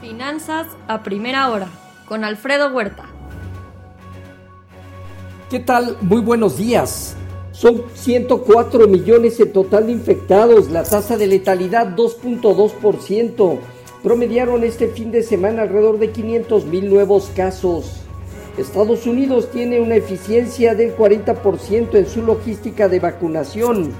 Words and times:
Finanzas 0.00 0.66
a 0.88 1.02
primera 1.02 1.50
hora 1.50 1.68
con 2.06 2.24
Alfredo 2.24 2.72
Huerta. 2.72 3.04
¿Qué 5.50 5.60
tal? 5.60 5.96
Muy 6.00 6.20
buenos 6.20 6.56
días. 6.56 7.16
Son 7.52 7.84
104 7.94 8.86
millones 8.86 9.40
en 9.40 9.52
total 9.52 9.86
de 9.86 9.92
infectados, 9.92 10.70
la 10.70 10.82
tasa 10.82 11.16
de 11.16 11.26
letalidad 11.26 11.96
2.2%. 11.96 13.58
Promediaron 14.02 14.62
este 14.62 14.88
fin 14.88 15.10
de 15.10 15.22
semana 15.22 15.62
alrededor 15.62 15.98
de 15.98 16.10
500 16.10 16.66
mil 16.66 16.90
nuevos 16.90 17.30
casos. 17.34 18.02
Estados 18.58 19.06
Unidos 19.06 19.50
tiene 19.50 19.80
una 19.80 19.96
eficiencia 19.96 20.74
del 20.74 20.96
40% 20.96 21.94
en 21.94 22.06
su 22.06 22.22
logística 22.22 22.88
de 22.88 23.00
vacunación. 23.00 23.92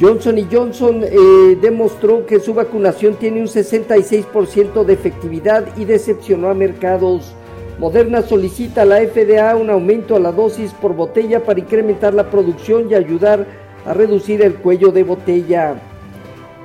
Johnson 0.00 0.36
Johnson 0.50 1.02
eh, 1.02 1.58
demostró 1.60 2.24
que 2.26 2.40
su 2.40 2.54
vacunación 2.54 3.16
tiene 3.16 3.40
un 3.40 3.46
66% 3.46 4.84
de 4.84 4.92
efectividad 4.92 5.64
y 5.76 5.84
decepcionó 5.84 6.50
a 6.50 6.54
mercados. 6.54 7.34
Moderna 7.78 8.22
solicita 8.22 8.82
a 8.82 8.84
la 8.84 8.98
FDA 8.98 9.54
un 9.56 9.70
aumento 9.70 10.16
a 10.16 10.20
la 10.20 10.32
dosis 10.32 10.72
por 10.72 10.94
botella 10.94 11.44
para 11.44 11.60
incrementar 11.60 12.14
la 12.14 12.30
producción 12.30 12.90
y 12.90 12.94
ayudar 12.94 13.46
a 13.86 13.94
reducir 13.94 14.42
el 14.42 14.54
cuello 14.54 14.90
de 14.90 15.04
botella. 15.04 15.76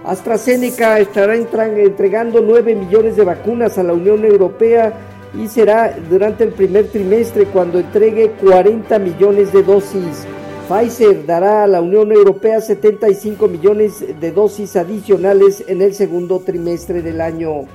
AstraZeneca 0.03 0.99
estará 0.99 1.35
entregando 1.35 2.41
9 2.41 2.75
millones 2.75 3.15
de 3.15 3.23
vacunas 3.23 3.77
a 3.77 3.83
la 3.83 3.93
Unión 3.93 4.25
Europea 4.25 4.93
y 5.41 5.47
será 5.47 5.95
durante 6.09 6.43
el 6.43 6.51
primer 6.51 6.87
trimestre 6.87 7.45
cuando 7.45 7.79
entregue 7.79 8.31
40 8.41 8.99
millones 8.99 9.53
de 9.53 9.63
dosis. 9.63 10.27
Pfizer 10.67 11.25
dará 11.25 11.65
a 11.65 11.67
la 11.67 11.81
Unión 11.81 12.11
Europea 12.13 12.61
75 12.61 13.49
millones 13.49 14.03
de 14.19 14.31
dosis 14.31 14.77
adicionales 14.77 15.61
en 15.67 15.81
el 15.81 15.93
segundo 15.93 16.39
trimestre 16.39 17.01
del 17.01 17.19
año. 17.19 17.65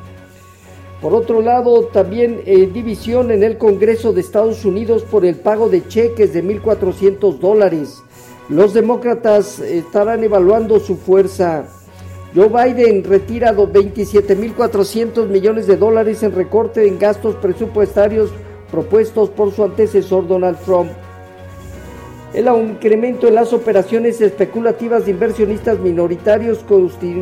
Por 1.02 1.12
otro 1.12 1.42
lado, 1.42 1.84
también 1.84 2.40
eh, 2.46 2.68
división 2.72 3.30
en 3.30 3.44
el 3.44 3.58
Congreso 3.58 4.12
de 4.14 4.22
Estados 4.22 4.64
Unidos 4.64 5.02
por 5.02 5.26
el 5.26 5.36
pago 5.36 5.68
de 5.68 5.86
cheques 5.86 6.32
de 6.32 6.42
1.400 6.42 7.38
dólares. 7.38 8.02
Los 8.48 8.72
demócratas 8.72 9.60
estarán 9.60 10.24
evaluando 10.24 10.80
su 10.80 10.96
fuerza. 10.96 11.66
Joe 12.34 12.48
Biden 12.48 13.04
retira 13.04 13.54
27.400 13.54 15.28
millones 15.28 15.66
de 15.66 15.76
dólares 15.76 16.22
en 16.22 16.32
recorte 16.32 16.88
en 16.88 16.98
gastos 16.98 17.34
presupuestarios 17.36 18.30
propuestos 18.70 19.28
por 19.28 19.52
su 19.52 19.62
antecesor 19.62 20.26
Donald 20.26 20.58
Trump. 20.64 20.90
El 22.34 22.46
incremento 22.46 23.26
en 23.26 23.34
las 23.34 23.54
operaciones 23.54 24.20
especulativas 24.20 25.06
de 25.06 25.12
inversionistas 25.12 25.78
minoritarios 25.78 26.62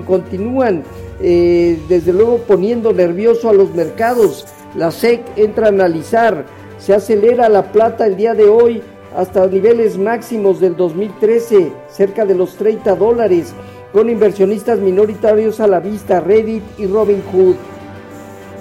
continúan, 0.04 0.82
eh, 1.20 1.78
desde 1.88 2.12
luego 2.12 2.38
poniendo 2.38 2.92
nervioso 2.92 3.48
a 3.48 3.52
los 3.52 3.72
mercados. 3.72 4.46
La 4.74 4.90
SEC 4.90 5.22
entra 5.36 5.66
a 5.66 5.68
analizar, 5.68 6.44
se 6.78 6.92
acelera 6.92 7.48
la 7.48 7.70
plata 7.70 8.04
el 8.04 8.16
día 8.16 8.34
de 8.34 8.48
hoy 8.48 8.82
hasta 9.16 9.46
niveles 9.46 9.96
máximos 9.96 10.58
del 10.58 10.76
2013, 10.76 11.70
cerca 11.88 12.26
de 12.26 12.34
los 12.34 12.56
30 12.56 12.96
dólares, 12.96 13.54
con 13.92 14.10
inversionistas 14.10 14.80
minoritarios 14.80 15.60
a 15.60 15.68
la 15.68 15.78
vista, 15.78 16.18
Reddit 16.18 16.64
y 16.78 16.86
Robinhood. 16.86 17.54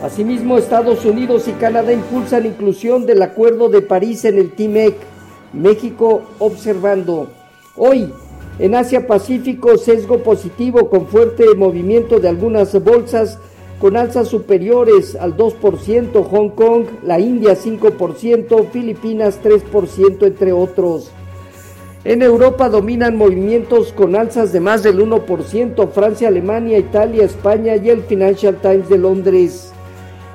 Asimismo, 0.04 0.60
Estados 0.60 1.04
Unidos 1.06 1.48
y 1.48 1.54
Canadá 1.54 1.92
impulsan 1.92 2.46
inclusión 2.46 3.08
del 3.08 3.24
Acuerdo 3.24 3.68
de 3.68 3.82
París 3.82 4.24
en 4.26 4.38
el 4.38 4.52
TIMEC 4.52 4.96
México 5.56 6.22
observando. 6.40 7.30
Hoy, 7.76 8.12
en 8.60 8.76
Asia 8.76 9.08
Pacífico, 9.08 9.78
sesgo 9.78 10.20
positivo 10.20 10.90
con 10.90 11.08
fuerte 11.08 11.56
movimiento 11.56 12.20
de 12.20 12.30
algunas 12.30 12.82
bolsas 12.84 13.40
con 13.80 13.98
alzas 13.98 14.30
superiores 14.30 15.16
al 15.16 15.36
2%, 15.36 16.24
Hong 16.24 16.50
Kong, 16.50 16.86
la 17.04 17.20
India 17.20 17.58
5%, 17.58 18.70
Filipinas 18.72 19.40
3%, 19.44 20.26
entre 20.26 20.54
otros. 20.54 21.12
En 22.06 22.22
Europa 22.22 22.70
dominan 22.70 23.18
movimientos 23.18 23.92
con 23.92 24.16
alzas 24.16 24.54
de 24.54 24.60
más 24.60 24.84
del 24.84 25.00
1%, 25.00 25.90
Francia, 25.90 26.28
Alemania, 26.28 26.78
Italia, 26.78 27.26
España 27.26 27.76
y 27.76 27.90
el 27.90 28.04
Financial 28.04 28.56
Times 28.62 28.88
de 28.90 28.98
Londres. 28.98 29.72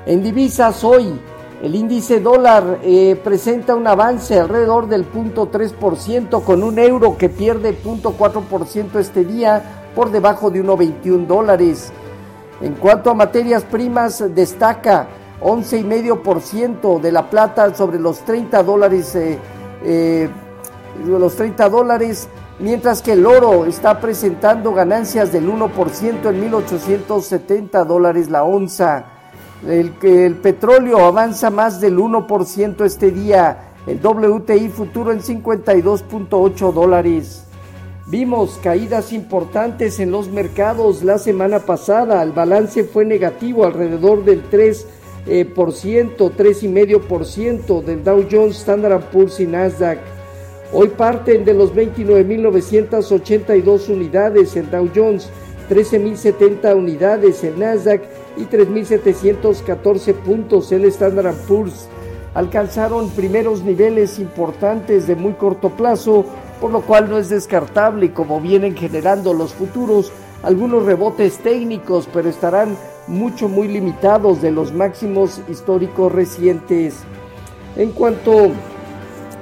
En 0.05 0.21
divisas 0.21 0.83
hoy, 0.83 1.13
el 1.61 1.75
índice 1.75 2.19
dólar 2.19 2.79
eh, 2.81 3.15
presenta 3.23 3.75
un 3.75 3.85
avance 3.85 4.39
alrededor 4.39 4.87
del 4.87 5.05
0.3% 5.11 6.43
con 6.43 6.63
un 6.63 6.79
euro 6.79 7.17
que 7.17 7.29
pierde 7.29 7.77
0.4% 7.79 8.95
este 8.99 9.23
día 9.23 9.91
por 9.93 10.09
debajo 10.09 10.49
de 10.49 10.63
1.21 10.63 11.27
dólares. 11.27 11.91
En 12.61 12.73
cuanto 12.73 13.11
a 13.11 13.13
materias 13.13 13.63
primas, 13.63 14.23
destaca 14.33 15.07
11,5% 15.39 16.99
de 16.99 17.11
la 17.11 17.29
plata 17.29 17.73
sobre 17.75 17.99
los 17.99 18.21
30 18.21 18.63
dólares, 18.63 19.13
eh, 19.13 19.37
eh, 19.83 20.29
los 21.05 21.35
30 21.35 21.69
dólares, 21.69 22.27
mientras 22.57 23.03
que 23.03 23.13
el 23.13 23.23
oro 23.23 23.67
está 23.67 23.99
presentando 23.99 24.73
ganancias 24.73 25.31
del 25.31 25.47
1% 25.47 26.29
en 26.29 26.51
1.870 26.51 27.85
dólares 27.85 28.31
la 28.31 28.43
onza. 28.43 29.20
El, 29.67 29.91
petróleo 30.41 31.05
avanza 31.05 31.51
más 31.51 31.79
del 31.79 31.97
1% 31.97 32.83
este 32.83 33.11
día. 33.11 33.73
El 33.85 33.99
WTI 34.03 34.69
futuro 34.69 35.11
en 35.11 35.21
52.8 35.21 36.73
dólares. 36.73 37.43
Vimos 38.07 38.59
caídas 38.61 39.13
importantes 39.13 39.99
en 39.99 40.09
los 40.11 40.29
mercados 40.29 41.03
la 41.03 41.19
semana 41.19 41.59
pasada. 41.59 42.23
El 42.23 42.31
balance 42.31 42.83
fue 42.83 43.05
negativo 43.05 43.63
alrededor 43.65 44.25
del 44.25 44.49
3%, 44.49 44.85
eh, 45.27 45.45
por 45.45 45.73
ciento, 45.73 46.31
3,5% 46.31 47.83
del 47.83 48.03
Dow 48.03 48.25
Jones, 48.29 48.57
Standard 48.57 49.11
Poor's 49.11 49.39
y 49.39 49.45
Nasdaq. 49.45 49.99
Hoy 50.73 50.87
parten 50.89 51.45
de 51.45 51.53
los 51.53 51.75
29.982 51.75 53.89
unidades 53.89 54.55
el 54.55 54.71
Dow 54.71 54.89
Jones, 54.95 55.29
13.070 55.69 56.75
unidades 56.75 57.43
el 57.43 57.59
Nasdaq 57.59 58.01
y 58.37 58.43
3.714 58.45 60.13
puntos 60.13 60.71
el 60.71 60.85
Standard 60.85 61.35
Poor's. 61.47 61.87
Alcanzaron 62.33 63.09
primeros 63.09 63.63
niveles 63.63 64.19
importantes 64.19 65.07
de 65.07 65.15
muy 65.15 65.33
corto 65.33 65.69
plazo, 65.69 66.25
por 66.61 66.71
lo 66.71 66.81
cual 66.81 67.09
no 67.09 67.17
es 67.17 67.29
descartable, 67.29 68.13
como 68.13 68.39
vienen 68.39 68.75
generando 68.75 69.33
los 69.33 69.53
futuros, 69.53 70.11
algunos 70.43 70.85
rebotes 70.85 71.39
técnicos, 71.39 72.07
pero 72.11 72.29
estarán 72.29 72.77
mucho, 73.07 73.49
muy 73.49 73.67
limitados 73.67 74.41
de 74.41 74.51
los 74.51 74.73
máximos 74.73 75.41
históricos 75.49 76.11
recientes. 76.11 76.99
En 77.75 77.91
cuanto 77.91 78.51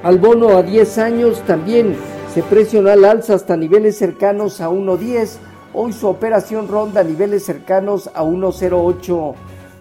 al 0.01 0.17
bono 0.17 0.57
a 0.57 0.63
10 0.63 0.97
años, 0.97 1.41
también 1.45 1.95
se 2.33 2.41
presiona 2.41 2.93
al 2.93 3.05
alza 3.05 3.35
hasta 3.35 3.57
niveles 3.57 3.97
cercanos 3.97 4.61
a 4.61 4.69
1.10 4.69 5.37
Hoy 5.71 5.93
su 5.93 6.07
operación 6.07 6.67
ronda 6.67 7.03
niveles 7.03 7.45
cercanos 7.45 8.09
a 8.15 8.23
1.08. 8.23 9.35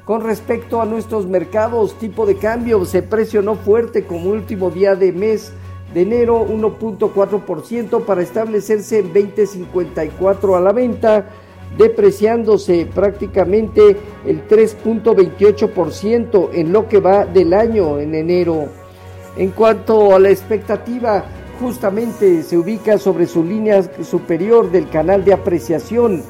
Con 0.04 0.22
respecto 0.22 0.82
a 0.82 0.84
nuestros 0.84 1.26
mercados, 1.26 1.94
tipo 1.94 2.26
de 2.26 2.36
cambio 2.36 2.84
se 2.84 3.02
presionó 3.02 3.54
fuerte 3.54 4.04
como 4.04 4.28
último 4.30 4.70
día 4.70 4.94
de 4.94 5.12
mes 5.12 5.50
de 5.94 6.02
enero 6.02 6.46
1.4% 6.46 8.04
para 8.04 8.20
establecerse 8.20 8.98
en 8.98 9.14
20.54 9.14 10.58
a 10.58 10.60
la 10.60 10.72
venta, 10.72 11.24
depreciándose 11.78 12.86
prácticamente 12.94 13.96
el 14.26 14.46
3.28% 14.46 16.50
en 16.52 16.70
lo 16.70 16.86
que 16.86 17.00
va 17.00 17.24
del 17.24 17.54
año 17.54 17.98
en 17.98 18.14
enero. 18.14 18.66
En 19.38 19.52
cuanto 19.52 20.14
a 20.14 20.18
la 20.18 20.28
expectativa 20.28 21.24
justamente 21.60 22.42
se 22.42 22.56
ubica 22.56 22.98
sobre 22.98 23.26
su 23.26 23.44
línea 23.44 23.82
superior 24.02 24.70
del 24.70 24.88
canal 24.88 25.24
de 25.24 25.32
apreciación, 25.32 26.22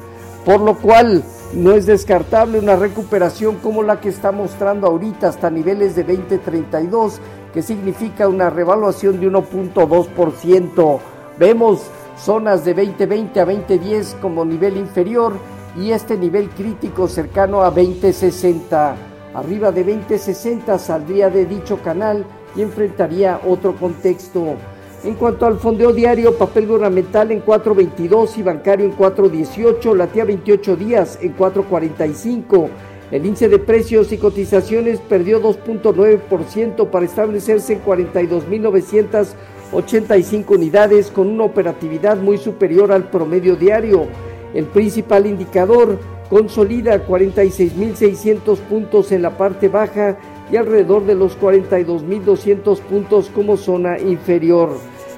por 0.45 0.59
lo 0.61 0.75
cual 0.77 1.23
no 1.53 1.71
es 1.73 1.85
descartable 1.85 2.59
una 2.59 2.75
recuperación 2.75 3.55
como 3.57 3.81
la 3.83 3.99
que 3.99 4.09
está 4.09 4.31
mostrando 4.31 4.87
ahorita 4.87 5.29
hasta 5.29 5.49
niveles 5.49 5.95
de 5.95 6.03
2032, 6.03 7.19
que 7.53 7.61
significa 7.61 8.27
una 8.27 8.49
revaluación 8.49 9.19
de 9.19 9.31
1.2%. 9.31 10.99
Vemos 11.39 11.81
zonas 12.17 12.65
de 12.65 12.73
2020 12.73 13.39
a 13.39 13.45
2010 13.45 14.17
como 14.21 14.45
nivel 14.45 14.77
inferior 14.77 15.33
y 15.77 15.91
este 15.91 16.17
nivel 16.17 16.49
crítico 16.49 17.07
cercano 17.07 17.61
a 17.61 17.71
2060. 17.71 18.95
Arriba 19.33 19.71
de 19.71 19.83
2060 19.83 20.77
saldría 20.77 21.29
de 21.29 21.45
dicho 21.45 21.81
canal 21.81 22.25
y 22.55 22.61
enfrentaría 22.61 23.39
otro 23.47 23.75
contexto. 23.75 24.55
En 25.03 25.13
cuanto 25.13 25.45
al 25.45 25.57
fondeo 25.57 25.93
diario, 25.93 26.37
papel 26.37 26.67
gubernamental 26.67 27.31
en 27.31 27.45
4.22 27.45 28.37
y 28.37 28.43
bancario 28.43 28.85
en 28.85 28.97
4.18, 28.97 29.95
latía 29.95 30.25
28 30.25 30.75
días 30.75 31.17
en 31.21 31.37
4.45. 31.37 32.67
El 33.09 33.25
índice 33.25 33.47
de 33.47 33.59
precios 33.59 34.11
y 34.11 34.17
cotizaciones 34.17 34.99
perdió 34.99 35.41
2.9% 35.41 36.89
para 36.89 37.05
establecerse 37.05 37.71
en 37.73 37.81
42.985 37.83 40.49
unidades 40.49 41.11
con 41.11 41.27
una 41.27 41.45
operatividad 41.45 42.17
muy 42.17 42.37
superior 42.37 42.91
al 42.91 43.09
promedio 43.09 43.55
diario. 43.55 44.05
El 44.53 44.65
principal 44.65 45.27
indicador 45.27 45.97
consolida 46.29 47.07
46.600 47.07 48.57
puntos 48.57 49.13
en 49.13 49.21
la 49.21 49.37
parte 49.37 49.69
baja 49.69 50.17
y 50.51 50.57
alrededor 50.57 51.05
de 51.05 51.15
los 51.15 51.39
42.200 51.39 52.79
puntos 52.79 53.29
como 53.33 53.57
zona 53.57 53.99
inferior. 53.99 54.77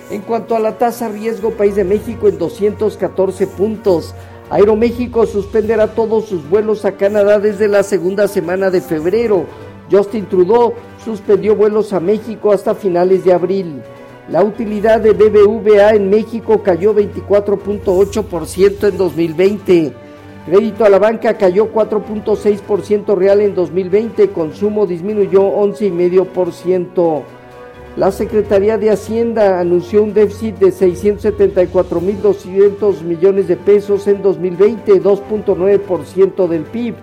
En 0.09 0.21
cuanto 0.21 0.55
a 0.55 0.59
la 0.59 0.77
tasa 0.77 1.07
riesgo, 1.07 1.51
País 1.51 1.75
de 1.75 1.85
México 1.85 2.27
en 2.27 2.37
214 2.37 3.47
puntos. 3.47 4.13
Aeroméxico 4.49 5.25
suspenderá 5.25 5.87
todos 5.95 6.25
sus 6.25 6.49
vuelos 6.49 6.83
a 6.83 6.97
Canadá 6.97 7.39
desde 7.39 7.69
la 7.69 7.83
segunda 7.83 8.27
semana 8.27 8.69
de 8.69 8.81
febrero. 8.81 9.45
Justin 9.89 10.25
Trudeau 10.25 10.73
suspendió 11.03 11.55
vuelos 11.55 11.93
a 11.93 12.01
México 12.01 12.51
hasta 12.51 12.75
finales 12.75 13.23
de 13.23 13.31
abril. 13.31 13.81
La 14.29 14.43
utilidad 14.43 14.99
de 14.99 15.13
BBVA 15.13 15.91
en 15.91 16.09
México 16.09 16.61
cayó 16.61 16.93
24.8% 16.93 18.89
en 18.89 18.97
2020. 18.97 19.93
Crédito 20.45 20.85
a 20.85 20.89
la 20.89 20.97
banca 20.97 21.37
cayó 21.37 21.71
4.6% 21.71 23.15
real 23.15 23.41
en 23.41 23.53
2020, 23.53 24.29
consumo 24.29 24.87
disminuyó 24.87 25.43
11,5%. 25.43 27.21
La 27.95 28.11
Secretaría 28.11 28.79
de 28.79 28.89
Hacienda 28.89 29.59
anunció 29.59 30.01
un 30.01 30.15
déficit 30.15 30.55
de 30.55 30.73
674.200 30.73 33.03
millones 33.03 33.47
de 33.47 33.55
pesos 33.55 34.07
en 34.07 34.23
2020, 34.23 35.03
2.9% 35.03 36.47
del 36.47 36.63
PIB, 36.63 36.95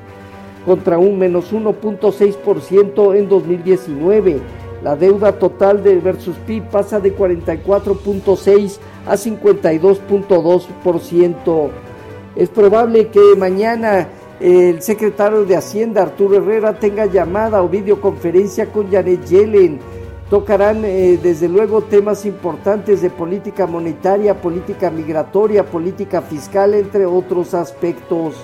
contra 0.66 0.98
un 0.98 1.16
menos 1.18 1.52
1.6% 1.52 3.16
en 3.16 3.28
2019. 3.28 4.40
La 4.82 4.96
deuda 4.96 5.38
total 5.38 5.84
de 5.84 5.94
versus 5.96 6.34
PIB 6.38 6.64
pasa 6.70 6.98
de 6.98 7.16
44.6 7.16 8.78
a 9.06 9.14
52.2%. 9.14 11.70
Es 12.38 12.48
probable 12.50 13.08
que 13.08 13.34
mañana 13.36 14.06
el 14.38 14.80
secretario 14.80 15.44
de 15.44 15.56
Hacienda, 15.56 16.02
Arturo 16.02 16.36
Herrera, 16.36 16.78
tenga 16.78 17.06
llamada 17.06 17.64
o 17.64 17.68
videoconferencia 17.68 18.66
con 18.66 18.88
Janet 18.92 19.24
Yellen 19.24 19.80
Tocarán 20.30 20.84
eh, 20.84 21.18
desde 21.20 21.48
luego 21.48 21.80
temas 21.80 22.24
importantes 22.26 23.02
de 23.02 23.10
política 23.10 23.66
monetaria, 23.66 24.40
política 24.40 24.88
migratoria, 24.88 25.64
política 25.64 26.22
fiscal, 26.22 26.74
entre 26.74 27.06
otros 27.06 27.54
aspectos. 27.54 28.36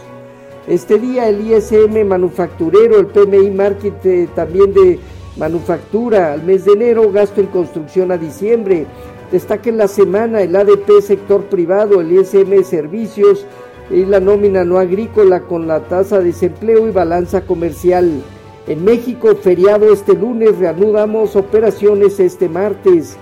Este 0.67 0.99
día 0.99 1.29
el 1.29 1.47
ISM 1.47 2.05
manufacturero, 2.05 2.99
el 2.99 3.07
PMI 3.07 3.51
Market 3.53 4.07
eh, 4.07 4.29
también 4.35 4.75
de 4.75 4.99
manufactura, 5.37 6.33
al 6.33 6.43
mes 6.43 6.65
de 6.65 6.73
enero, 6.73 7.13
gasto 7.13 7.41
en 7.41 7.47
construcción 7.47 8.11
a 8.11 8.17
diciembre. 8.17 8.87
Destaca 9.31 9.69
en 9.69 9.77
la 9.77 9.89
semana 9.89 10.43
el 10.43 10.57
ADP 10.57 11.01
sector 11.01 11.45
privado, 11.45 12.01
el 12.01 12.11
ISM 12.11 12.65
servicios 12.65 13.47
y 13.91 14.05
la 14.05 14.21
nómina 14.21 14.65
no 14.65 14.79
agrícola 14.79 15.41
con 15.41 15.67
la 15.67 15.81
tasa 15.81 16.19
de 16.19 16.27
desempleo 16.27 16.89
y 16.89 16.91
balanza 16.91 17.43
comercial. 17.43 18.23
En 18.67 18.85
México, 18.85 19.35
feriado 19.37 19.93
este 19.93 20.15
lunes, 20.15 20.59
reanudamos 20.59 21.37
operaciones 21.37 22.19
este 22.19 22.49
martes. 22.49 23.17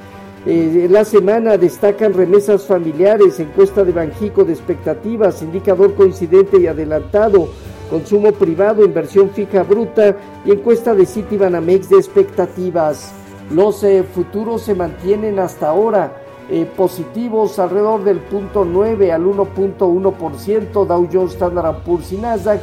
Eh, 0.46 0.86
la 0.90 1.04
semana 1.04 1.56
destacan 1.56 2.14
remesas 2.14 2.64
familiares, 2.64 3.40
encuesta 3.40 3.84
de 3.84 3.92
Banjico 3.92 4.44
de 4.44 4.52
expectativas, 4.52 5.42
indicador 5.42 5.94
coincidente 5.94 6.60
y 6.60 6.66
adelantado, 6.66 7.48
consumo 7.90 8.32
privado, 8.32 8.84
inversión 8.84 9.30
fija 9.30 9.62
bruta 9.64 10.16
y 10.44 10.52
encuesta 10.52 10.94
de 10.94 11.06
Citibanamex 11.06 11.90
de 11.90 11.96
expectativas. 11.96 13.12
Los 13.52 13.82
eh, 13.84 14.04
futuros 14.14 14.62
se 14.62 14.74
mantienen 14.74 15.38
hasta 15.38 15.68
ahora 15.68 16.21
eh, 16.50 16.66
positivos 16.76 17.58
alrededor 17.58 18.04
del 18.04 18.18
punto 18.18 18.64
9 18.64 19.12
al 19.12 19.24
1.1%, 19.24 20.86
Dow 20.86 21.08
Jones, 21.12 21.32
Standard 21.32 21.82
Poor's 21.84 22.12
y 22.12 22.18
Nasdaq 22.18 22.60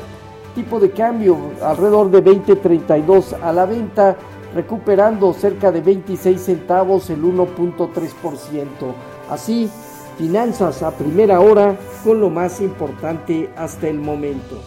tipo 0.55 0.79
de 0.79 0.91
cambio 0.91 1.37
alrededor 1.61 2.11
de 2.11 2.23
20.32 2.23 3.37
a 3.41 3.53
la 3.53 3.65
venta, 3.65 4.17
recuperando 4.53 5.33
cerca 5.33 5.71
de 5.71 5.81
26 5.81 6.41
centavos 6.41 7.09
el 7.09 7.23
1.3%. 7.23 8.67
Así, 9.29 9.69
finanzas 10.17 10.83
a 10.83 10.91
primera 10.91 11.39
hora 11.39 11.77
con 12.03 12.19
lo 12.19 12.29
más 12.29 12.59
importante 12.61 13.49
hasta 13.55 13.87
el 13.87 13.99
momento. 13.99 14.57